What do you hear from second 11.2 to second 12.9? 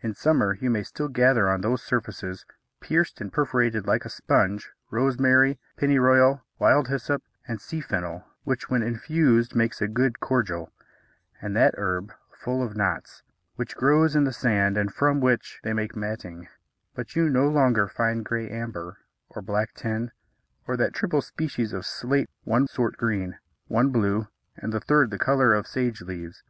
and that herb full of